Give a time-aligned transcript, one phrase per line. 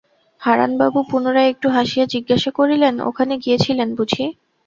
[0.41, 4.25] হারানবাবু পুনরায় একটু হাসিয়া জিজ্ঞাসা করিলেন, ওখানে গিয়েছিলেন বুঝি?